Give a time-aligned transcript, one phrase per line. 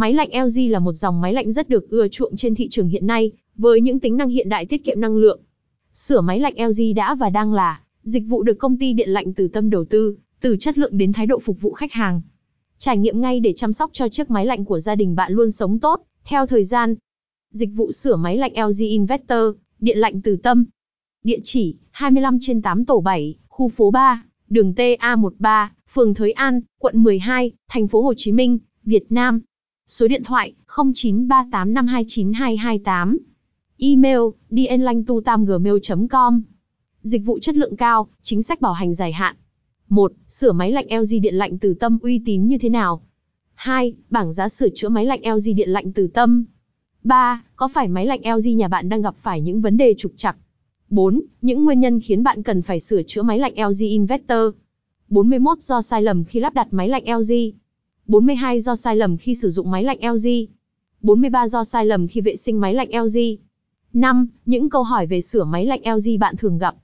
[0.00, 2.88] Máy lạnh LG là một dòng máy lạnh rất được ưa chuộng trên thị trường
[2.88, 5.40] hiện nay, với những tính năng hiện đại tiết kiệm năng lượng.
[5.94, 9.32] Sửa máy lạnh LG đã và đang là dịch vụ được công ty điện lạnh
[9.32, 12.22] từ tâm đầu tư, từ chất lượng đến thái độ phục vụ khách hàng.
[12.78, 15.50] Trải nghiệm ngay để chăm sóc cho chiếc máy lạnh của gia đình bạn luôn
[15.50, 16.94] sống tốt, theo thời gian.
[17.52, 20.64] Dịch vụ sửa máy lạnh LG Investor điện lạnh từ tâm.
[21.24, 26.60] Địa chỉ 25 trên 8 tổ 7, khu phố 3, đường TA13, phường Thới An,
[26.78, 29.40] quận 12, thành phố Hồ Chí Minh, Việt Nam.
[29.90, 33.16] Số điện thoại 0938529228.
[33.78, 34.18] Email
[34.50, 36.42] dinhlanhtuat@gmail.com,
[37.02, 39.36] Dịch vụ chất lượng cao, chính sách bảo hành dài hạn.
[39.88, 40.12] 1.
[40.28, 43.02] Sửa máy lạnh LG điện lạnh từ tâm uy tín như thế nào?
[43.54, 43.94] 2.
[44.10, 46.44] Bảng giá sửa chữa máy lạnh LG điện lạnh từ tâm.
[47.04, 47.44] 3.
[47.56, 50.36] Có phải máy lạnh LG nhà bạn đang gặp phải những vấn đề trục trặc?
[50.88, 51.20] 4.
[51.42, 54.48] Những nguyên nhân khiến bạn cần phải sửa chữa máy lạnh LG Inverter.
[55.08, 57.32] 41 do sai lầm khi lắp đặt máy lạnh LG.
[58.10, 60.28] 42 do sai lầm khi sử dụng máy lạnh LG.
[61.02, 63.18] 43 do sai lầm khi vệ sinh máy lạnh LG.
[63.92, 64.28] 5.
[64.46, 66.74] Những câu hỏi về sửa máy lạnh LG bạn thường gặp.